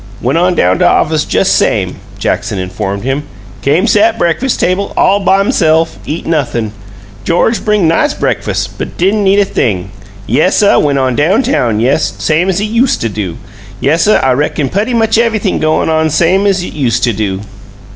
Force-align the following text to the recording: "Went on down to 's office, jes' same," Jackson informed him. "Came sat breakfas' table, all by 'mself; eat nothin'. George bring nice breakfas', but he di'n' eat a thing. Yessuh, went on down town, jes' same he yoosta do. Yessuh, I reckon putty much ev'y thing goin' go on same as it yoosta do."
"Went 0.19 0.39
on 0.39 0.55
down 0.55 0.79
to 0.79 0.85
's 0.85 0.87
office, 0.87 1.27
jes' 1.31 1.49
same," 1.51 1.97
Jackson 2.17 2.57
informed 2.57 3.03
him. 3.03 3.21
"Came 3.61 3.85
sat 3.85 4.17
breakfas' 4.17 4.57
table, 4.57 4.93
all 4.97 5.19
by 5.19 5.43
'mself; 5.43 5.99
eat 6.07 6.25
nothin'. 6.25 6.71
George 7.23 7.63
bring 7.63 7.87
nice 7.87 8.15
breakfas', 8.15 8.65
but 8.65 8.87
he 8.97 9.11
di'n' 9.11 9.27
eat 9.27 9.37
a 9.39 9.45
thing. 9.45 9.91
Yessuh, 10.27 10.79
went 10.81 10.97
on 10.97 11.15
down 11.15 11.43
town, 11.43 11.79
jes' 11.79 12.13
same 12.17 12.49
he 12.51 12.65
yoosta 12.65 13.13
do. 13.13 13.37
Yessuh, 13.79 14.19
I 14.23 14.31
reckon 14.31 14.69
putty 14.69 14.95
much 14.95 15.19
ev'y 15.19 15.37
thing 15.37 15.59
goin' 15.59 15.87
go 15.87 15.93
on 15.95 16.09
same 16.09 16.47
as 16.47 16.63
it 16.63 16.73
yoosta 16.73 17.15
do." 17.15 17.41